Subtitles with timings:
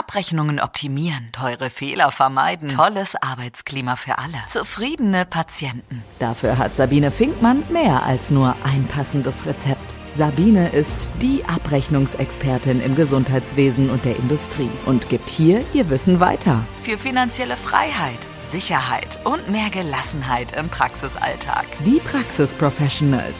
[0.00, 6.02] Abrechnungen optimieren, teure Fehler vermeiden, tolles Arbeitsklima für alle, zufriedene Patienten.
[6.18, 9.94] Dafür hat Sabine Finkmann mehr als nur ein passendes Rezept.
[10.16, 16.64] Sabine ist die Abrechnungsexpertin im Gesundheitswesen und der Industrie und gibt hier ihr Wissen weiter.
[16.80, 21.66] Für finanzielle Freiheit, Sicherheit und mehr Gelassenheit im Praxisalltag.
[21.84, 23.36] Die Praxisprofessionals.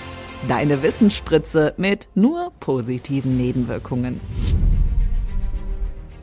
[0.47, 4.21] Deine Wissensspritze mit nur positiven Nebenwirkungen.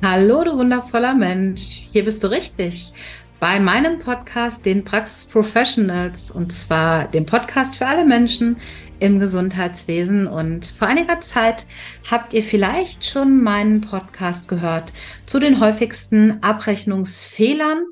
[0.03, 1.89] Hallo, du wundervoller Mensch.
[1.91, 2.93] Hier bist du richtig.
[3.39, 8.57] Bei meinem Podcast, den Praxis Professionals, und zwar dem Podcast für alle Menschen
[8.99, 10.27] im Gesundheitswesen.
[10.27, 11.65] Und vor einiger Zeit
[12.11, 14.91] habt ihr vielleicht schon meinen Podcast gehört
[15.25, 17.83] zu den häufigsten Abrechnungsfehlern.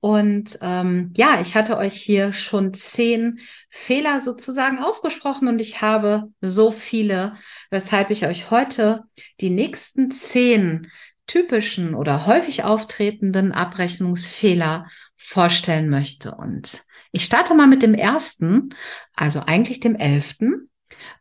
[0.00, 3.38] Und ähm, ja, ich hatte euch hier schon zehn
[3.70, 7.36] Fehler sozusagen aufgesprochen und ich habe so viele,
[7.70, 9.04] weshalb ich euch heute
[9.40, 10.90] die nächsten zehn
[11.26, 16.34] typischen oder häufig auftretenden Abrechnungsfehler vorstellen möchte.
[16.34, 18.70] Und ich starte mal mit dem ersten,
[19.14, 20.70] also eigentlich dem elften.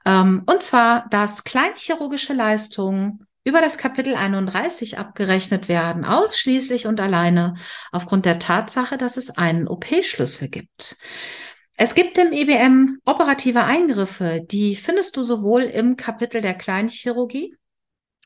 [0.06, 7.56] Ähm, und zwar, dass kleinchirurgische Leistungen über das Kapitel 31 abgerechnet werden, ausschließlich und alleine
[7.92, 10.96] aufgrund der Tatsache, dass es einen OP-Schlüssel gibt.
[11.76, 17.56] Es gibt im EBM operative Eingriffe, die findest du sowohl im Kapitel der Kleinchirurgie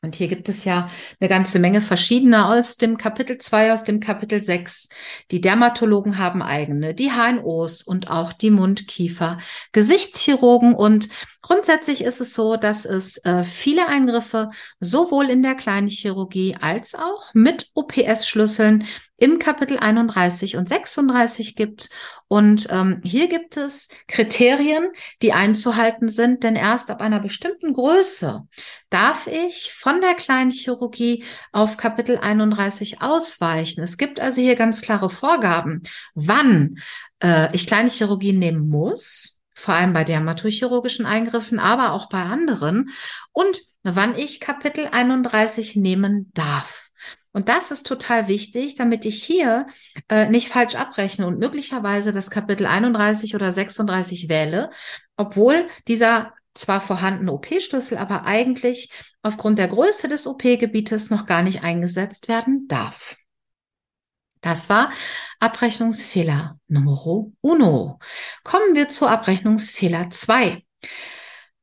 [0.00, 3.98] und hier gibt es ja eine ganze Menge verschiedener aus dem Kapitel 2, aus dem
[3.98, 4.88] Kapitel 6.
[5.32, 9.38] Die Dermatologen haben eigene, die HNOs und auch die Mundkiefer,
[9.72, 11.08] Gesichtschirurgen und
[11.42, 17.34] grundsätzlich ist es so, dass es äh, viele Eingriffe sowohl in der Kleinchirurgie als auch
[17.34, 18.84] mit OPS-Schlüsseln
[19.18, 21.90] im Kapitel 31 und 36 gibt.
[22.28, 24.88] Und ähm, hier gibt es Kriterien,
[25.22, 28.46] die einzuhalten sind, denn erst ab einer bestimmten Größe
[28.90, 33.82] darf ich von der Kleinchirurgie auf Kapitel 31 ausweichen.
[33.82, 35.82] Es gibt also hier ganz klare Vorgaben,
[36.14, 36.78] wann
[37.20, 42.90] äh, ich Kleinchirurgie nehmen muss, vor allem bei dermatochirurgischen Eingriffen, aber auch bei anderen,
[43.32, 46.87] und wann ich Kapitel 31 nehmen darf.
[47.32, 49.66] Und das ist total wichtig, damit ich hier
[50.08, 54.70] äh, nicht falsch abrechne und möglicherweise das Kapitel 31 oder 36 wähle,
[55.16, 58.90] obwohl dieser zwar vorhandene OP-Schlüssel, aber eigentlich
[59.22, 63.16] aufgrund der Größe des OP-Gebietes noch gar nicht eingesetzt werden darf.
[64.40, 64.92] Das war
[65.40, 67.98] Abrechnungsfehler Nummer uno.
[68.44, 70.64] Kommen wir zu Abrechnungsfehler zwei.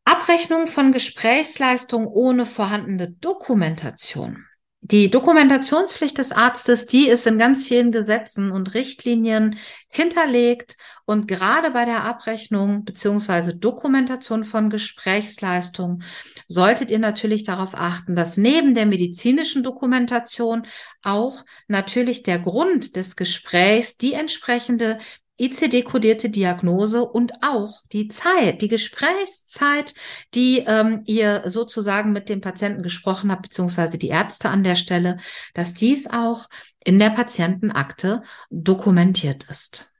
[0.04, 4.46] Abrechnung von Gesprächsleistung ohne vorhandene Dokumentation.
[4.88, 9.58] Die Dokumentationspflicht des Arztes, die ist in ganz vielen Gesetzen und Richtlinien
[9.90, 16.04] hinterlegt und gerade bei der Abrechnung beziehungsweise Dokumentation von Gesprächsleistungen
[16.48, 20.68] solltet ihr natürlich darauf achten, dass neben der medizinischen Dokumentation
[21.02, 25.00] auch natürlich der Grund des Gesprächs die entsprechende
[25.38, 29.94] ICD-kodierte Diagnose und auch die Zeit, die Gesprächszeit,
[30.34, 35.18] die ähm, ihr sozusagen mit dem Patienten gesprochen habt, beziehungsweise die Ärzte an der Stelle,
[35.54, 36.48] dass dies auch
[36.84, 39.92] in der Patientenakte dokumentiert ist.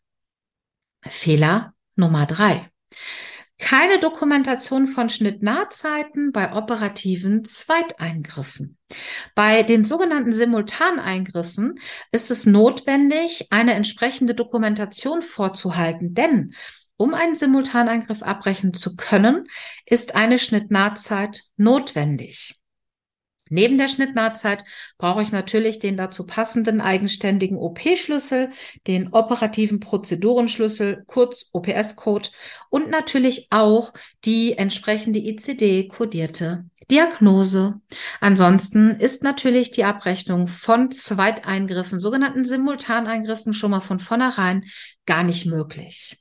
[1.02, 2.70] Fehler Nummer drei
[3.58, 8.78] keine Dokumentation von Schnittnahzeiten bei operativen Zweiteingriffen.
[9.34, 11.80] Bei den sogenannten Simultaneingriffen
[12.12, 16.54] ist es notwendig, eine entsprechende Dokumentation vorzuhalten, denn
[16.98, 19.48] um einen Simultaneingriff abbrechen zu können,
[19.86, 22.56] ist eine Schnittnahzeit notwendig.
[23.50, 24.66] Neben der Schnittnahtzeit
[24.98, 28.50] brauche ich natürlich den dazu passenden eigenständigen OP-Schlüssel,
[28.88, 32.30] den operativen Prozedurenschlüssel, kurz OPS-Code
[32.70, 33.94] und natürlich auch
[34.26, 37.82] die entsprechende ICD-kodierte Diagnose.
[38.20, 44.66] Ansonsten ist natürlich die Abrechnung von Zweiteingriffen, sogenannten Simultaneingriffen, schon mal von vornherein
[45.06, 46.18] gar nicht möglich.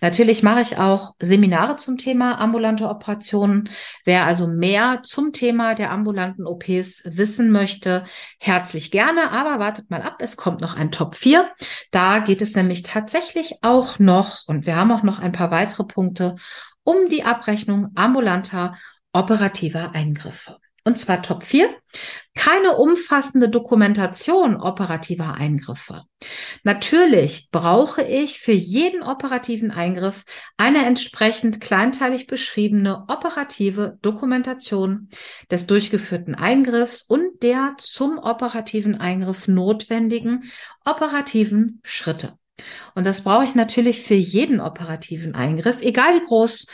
[0.00, 3.68] Natürlich mache ich auch Seminare zum Thema ambulante Operationen.
[4.04, 8.04] Wer also mehr zum Thema der ambulanten OPs wissen möchte,
[8.38, 9.30] herzlich gerne.
[9.30, 11.50] Aber wartet mal ab, es kommt noch ein Top 4.
[11.90, 15.84] Da geht es nämlich tatsächlich auch noch, und wir haben auch noch ein paar weitere
[15.84, 16.36] Punkte,
[16.84, 18.76] um die Abrechnung ambulanter
[19.12, 20.61] operativer Eingriffe.
[20.84, 21.68] Und zwar Top 4.
[22.34, 26.02] Keine umfassende Dokumentation operativer Eingriffe.
[26.64, 30.24] Natürlich brauche ich für jeden operativen Eingriff
[30.56, 35.08] eine entsprechend kleinteilig beschriebene operative Dokumentation
[35.50, 40.50] des durchgeführten Eingriffs und der zum operativen Eingriff notwendigen
[40.84, 42.38] operativen Schritte.
[42.94, 46.66] Und das brauche ich natürlich für jeden operativen Eingriff, egal wie groß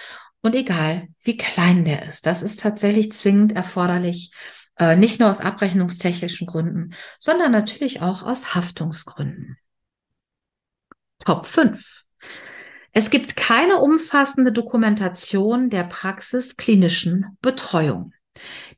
[0.43, 4.33] und egal, wie klein der ist, das ist tatsächlich zwingend erforderlich
[4.81, 9.59] Äh, nicht nur aus abrechnungstechnischen Gründen, sondern natürlich auch aus Haftungsgründen.
[11.25, 12.05] Top 5.
[12.93, 18.13] Es gibt keine umfassende Dokumentation der praxisklinischen Betreuung.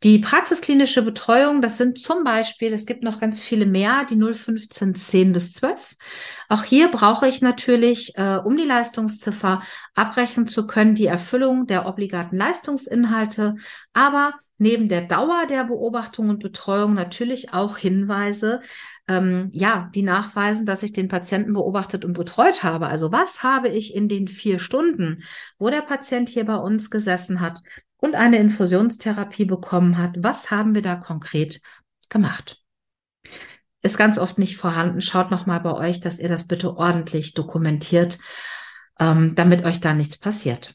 [0.02, 4.94] Die praxisklinische Betreuung, das sind zum Beispiel, es gibt noch ganz viele mehr, die 015
[4.94, 5.96] 10 bis 12.
[6.48, 9.62] Auch hier brauche ich natürlich, äh, um die Leistungsziffer
[9.94, 13.56] abbrechen zu können, die Erfüllung der obligaten Leistungsinhalte,
[13.92, 18.60] aber neben der Dauer der Beobachtung und Betreuung natürlich auch Hinweise,
[19.08, 22.86] ähm, ja, die nachweisen, dass ich den Patienten beobachtet und betreut habe.
[22.86, 25.24] Also was habe ich in den vier Stunden,
[25.58, 27.62] wo der Patient hier bei uns gesessen hat
[28.00, 31.60] und eine Infusionstherapie bekommen hat, was haben wir da konkret
[32.08, 32.60] gemacht?
[33.82, 35.00] Ist ganz oft nicht vorhanden.
[35.00, 38.18] Schaut noch mal bei euch, dass ihr das bitte ordentlich dokumentiert,
[38.98, 40.74] ähm, damit euch da nichts passiert.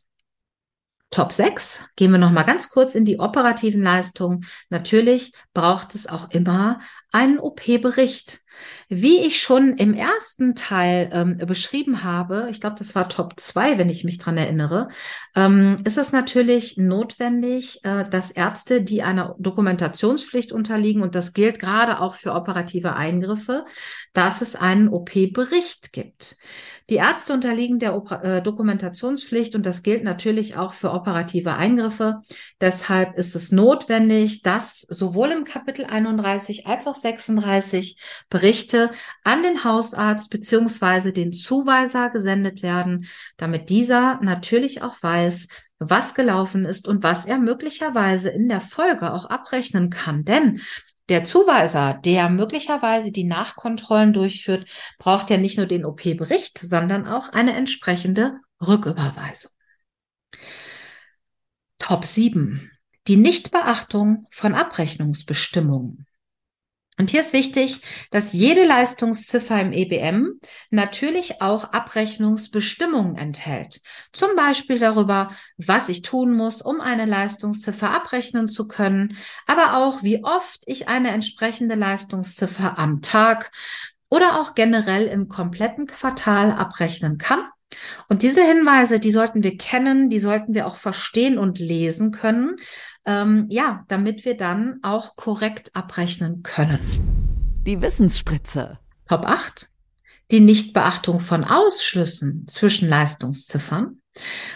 [1.11, 4.45] Top 6 gehen wir noch mal ganz kurz in die operativen Leistungen.
[4.69, 6.79] Natürlich braucht es auch immer
[7.15, 8.41] einen OP-Bericht.
[8.87, 13.77] Wie ich schon im ersten Teil ähm, beschrieben habe, ich glaube, das war Top 2,
[13.77, 14.89] wenn ich mich dran erinnere,
[15.35, 21.59] ähm, ist es natürlich notwendig, äh, dass Ärzte, die einer Dokumentationspflicht unterliegen, und das gilt
[21.59, 23.65] gerade auch für operative Eingriffe,
[24.13, 26.37] dass es einen OP-Bericht gibt.
[26.91, 32.21] Die Ärzte unterliegen der Oper äh, Dokumentationspflicht und das gilt natürlich auch für operative Eingriffe.
[32.61, 37.99] Deshalb ist es notwendig, dass sowohl im Kapitel 31 als auch 36
[38.29, 38.89] Berichte
[39.23, 43.07] an den Hausarzt beziehungsweise den Zuweiser gesendet werden,
[43.37, 45.47] damit dieser natürlich auch weiß,
[45.77, 50.25] was gelaufen ist und was er möglicherweise in der Folge auch abrechnen kann.
[50.25, 50.61] Denn
[51.09, 54.67] der Zuweiser, der möglicherweise die Nachkontrollen durchführt,
[54.97, 59.51] braucht ja nicht nur den OP-Bericht, sondern auch eine entsprechende Rücküberweisung.
[61.77, 62.71] Top 7.
[63.07, 66.04] Die Nichtbeachtung von Abrechnungsbestimmungen.
[66.97, 67.81] Und hier ist wichtig,
[68.11, 70.39] dass jede Leistungsziffer im EBM
[70.69, 73.81] natürlich auch Abrechnungsbestimmungen enthält.
[74.13, 80.03] Zum Beispiel darüber, was ich tun muss, um eine Leistungsziffer abrechnen zu können, aber auch,
[80.03, 83.51] wie oft ich eine entsprechende Leistungsziffer am Tag
[84.09, 87.43] oder auch generell im kompletten Quartal abrechnen kann.
[88.07, 92.55] Und diese Hinweise, die sollten wir kennen, die sollten wir auch verstehen und lesen können,
[93.05, 96.79] ähm, ja, damit wir dann auch korrekt abrechnen können.
[97.65, 98.79] Die Wissensspritze.
[99.07, 99.67] Top 8.
[100.31, 103.99] Die Nichtbeachtung von Ausschlüssen zwischen Leistungsziffern.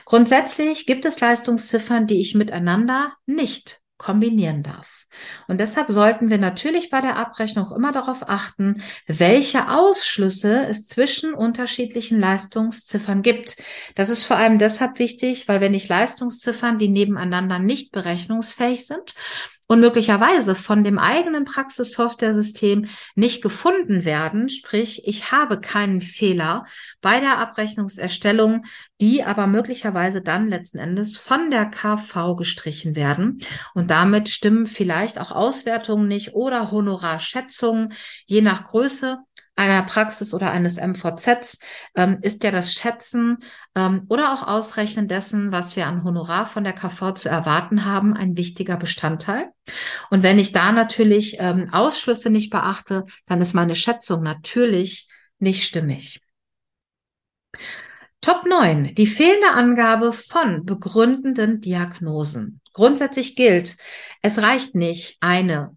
[0.06, 5.06] Grundsätzlich gibt es Leistungsziffern, die ich miteinander nicht kombinieren darf.
[5.48, 11.34] Und deshalb sollten wir natürlich bei der Abrechnung immer darauf achten, welche Ausschlüsse es zwischen
[11.34, 13.58] unterschiedlichen Leistungsziffern gibt.
[13.96, 19.14] Das ist vor allem deshalb wichtig, weil wenn ich Leistungsziffern, die nebeneinander nicht berechnungsfähig sind
[19.70, 26.66] und möglicherweise von dem eigenen Praxissoftware-System nicht gefunden werden, sprich ich habe keinen Fehler
[27.02, 28.66] bei der Abrechnungserstellung,
[29.00, 33.42] die aber möglicherweise dann letzten Endes von der KV gestrichen werden.
[33.76, 37.94] Und damit stimmen vielleicht auch Auswertungen nicht oder Honorarschätzungen
[38.26, 39.20] je nach Größe
[39.60, 41.60] einer Praxis oder eines MVZs
[41.96, 43.40] ähm, ist ja das Schätzen
[43.76, 48.14] ähm, oder auch Ausrechnen dessen, was wir an Honorar von der KV zu erwarten haben,
[48.14, 49.50] ein wichtiger Bestandteil.
[50.10, 55.66] Und wenn ich da natürlich ähm, Ausschlüsse nicht beachte, dann ist meine Schätzung natürlich nicht
[55.66, 56.22] stimmig.
[58.22, 58.96] Top 9.
[58.96, 62.62] Die fehlende Angabe von begründenden Diagnosen.
[62.74, 63.78] Grundsätzlich gilt,
[64.22, 65.76] es reicht nicht, eine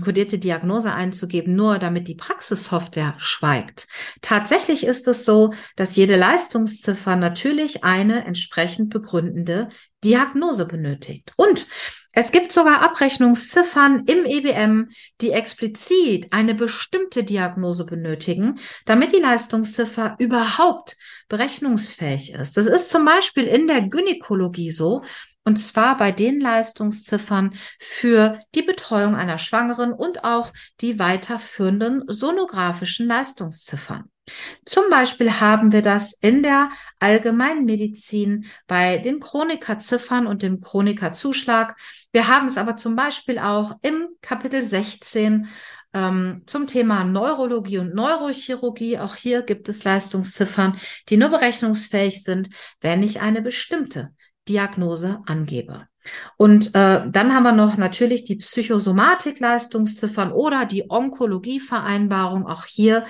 [0.00, 3.86] kodierte Diagnose einzugeben, nur damit die Praxissoftware schweigt.
[4.22, 9.68] Tatsächlich ist es so, dass jede Leistungsziffer natürlich eine entsprechend begründende
[10.02, 11.32] Diagnose benötigt.
[11.36, 11.66] Und
[12.12, 14.88] es gibt sogar Abrechnungsziffern im EBM,
[15.20, 20.96] die explizit eine bestimmte Diagnose benötigen, damit die Leistungsziffer überhaupt
[21.28, 22.56] berechnungsfähig ist.
[22.56, 25.02] Das ist zum Beispiel in der Gynäkologie so,
[25.44, 33.06] und zwar bei den Leistungsziffern für die Betreuung einer Schwangeren und auch die weiterführenden sonografischen
[33.06, 34.10] Leistungsziffern.
[34.64, 41.76] Zum Beispiel haben wir das in der Allgemeinmedizin bei den Chronikerziffern und dem Chronikerzuschlag.
[42.10, 45.48] Wir haben es aber zum Beispiel auch im Kapitel 16
[45.92, 48.98] ähm, zum Thema Neurologie und Neurochirurgie.
[48.98, 50.78] Auch hier gibt es Leistungsziffern,
[51.10, 52.48] die nur berechnungsfähig sind,
[52.80, 54.14] wenn ich eine bestimmte
[54.48, 55.86] Diagnose angebe.
[56.36, 62.46] Und äh, dann haben wir noch natürlich die Psychosomatik-Leistungsziffern oder die Onkologie-Vereinbarung.
[62.46, 63.04] Auch hier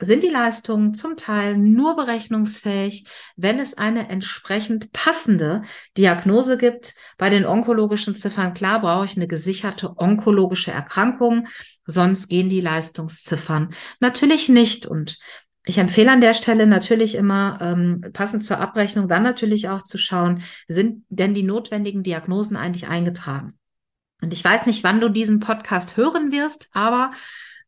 [0.00, 5.62] sind die Leistungen zum Teil nur berechnungsfähig, wenn es eine entsprechend passende
[5.96, 6.94] Diagnose gibt.
[7.16, 11.46] Bei den onkologischen Ziffern, klar, brauche ich eine gesicherte onkologische Erkrankung,
[11.86, 14.84] sonst gehen die Leistungsziffern natürlich nicht.
[14.84, 15.18] Und
[15.66, 19.96] ich empfehle an der Stelle natürlich immer, ähm, passend zur Abrechnung, dann natürlich auch zu
[19.96, 23.58] schauen, sind denn die notwendigen Diagnosen eigentlich eingetragen?
[24.20, 27.12] Und ich weiß nicht, wann du diesen Podcast hören wirst, aber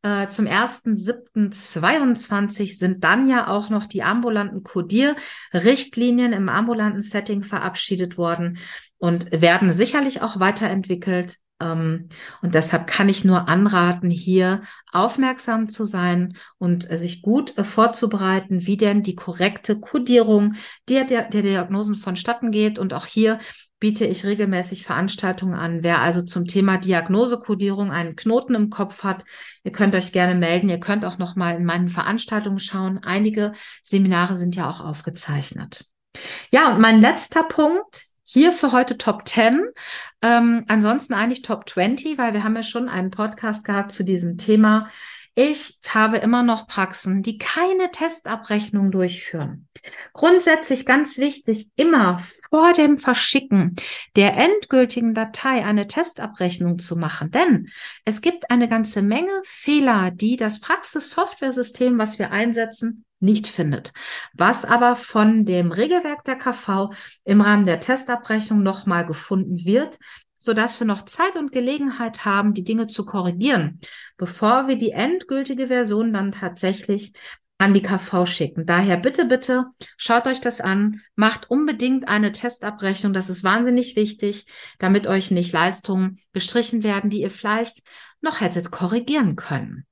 [0.02, 8.18] äh, zum 1.7.22 sind dann ja auch noch die ambulanten Codierrichtlinien im ambulanten Setting verabschiedet
[8.18, 8.58] worden
[8.98, 11.38] und werden sicherlich auch weiterentwickelt.
[11.60, 12.08] Ähm,
[12.42, 17.64] und deshalb kann ich nur anraten, hier aufmerksam zu sein und äh, sich gut äh,
[17.64, 20.54] vorzubereiten, wie denn die korrekte Kodierung
[20.88, 22.78] der, der, der Diagnosen vonstatten geht.
[22.78, 23.38] Und auch hier
[23.78, 25.82] biete ich regelmäßig Veranstaltungen an.
[25.82, 29.24] Wer also zum Thema Diagnosekodierung einen Knoten im Kopf hat,
[29.64, 30.68] ihr könnt euch gerne melden.
[30.68, 33.00] Ihr könnt auch noch mal in meinen Veranstaltungen schauen.
[33.02, 35.86] Einige Seminare sind ja auch aufgezeichnet.
[36.50, 39.62] Ja, und mein letzter Punkt hier für heute Top 10.
[40.20, 44.36] Ähm, ansonsten eigentlich Top 20, weil wir haben ja schon einen Podcast gehabt zu diesem
[44.36, 44.88] Thema.
[45.38, 49.68] Ich habe immer noch Praxen, die keine Testabrechnung durchführen.
[50.12, 53.76] Grundsätzlich ganz wichtig, immer vor dem Verschicken
[54.16, 57.30] der endgültigen Datei eine Testabrechnung zu machen.
[57.30, 57.68] Denn
[58.04, 63.92] es gibt eine ganze Menge Fehler, die das Praxissoftware-System, was wir einsetzen, nicht findet.
[64.34, 66.90] Was aber von dem Regelwerk der KV
[67.24, 69.98] im Rahmen der Testabrechnung nochmal gefunden wird,
[70.38, 73.80] sodass wir noch Zeit und Gelegenheit haben, die Dinge zu korrigieren,
[74.16, 77.12] bevor wir die endgültige Version dann tatsächlich
[77.58, 78.66] an die KV schicken.
[78.66, 83.12] Daher bitte, bitte schaut euch das an, macht unbedingt eine Testabrechnung.
[83.12, 84.46] Das ist wahnsinnig wichtig,
[84.78, 87.82] damit euch nicht Leistungen gestrichen werden, die ihr vielleicht
[88.20, 89.86] noch hättet korrigieren können.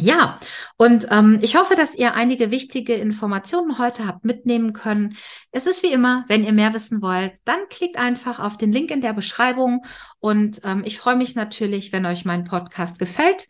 [0.00, 0.40] Ja,
[0.78, 5.16] und ähm, ich hoffe, dass ihr einige wichtige Informationen heute habt mitnehmen können.
[5.52, 8.90] Es ist wie immer, wenn ihr mehr wissen wollt, dann klickt einfach auf den Link
[8.90, 9.84] in der Beschreibung.
[10.18, 13.46] Und ähm, ich freue mich natürlich, wenn euch mein Podcast gefällt.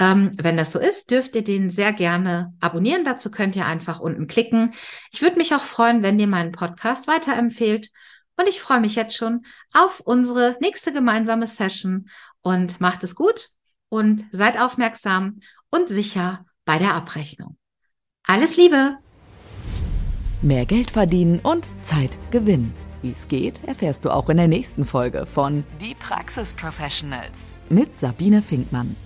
[0.00, 3.04] Ähm, wenn das so ist, dürft ihr den sehr gerne abonnieren.
[3.04, 4.72] Dazu könnt ihr einfach unten klicken.
[5.12, 7.90] Ich würde mich auch freuen, wenn ihr meinen Podcast weiterempfehlt.
[8.36, 12.10] Und ich freue mich jetzt schon auf unsere nächste gemeinsame Session.
[12.42, 13.48] Und macht es gut
[13.88, 15.38] und seid aufmerksam
[15.74, 17.56] und sicher bei der Abrechnung.
[18.26, 18.96] Alles Liebe!
[20.40, 22.74] Mehr Geld verdienen und Zeit gewinnen.
[23.02, 27.98] Wie es geht, erfährst du auch in der nächsten Folge von Die Praxis Professionals mit
[27.98, 28.96] Sabine Finkmann.